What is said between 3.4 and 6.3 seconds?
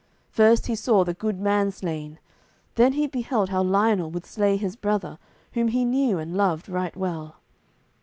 how Lionel would slay his brother, whom he knew